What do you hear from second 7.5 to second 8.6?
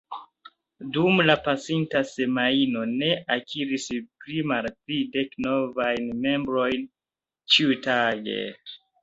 ĉiutage.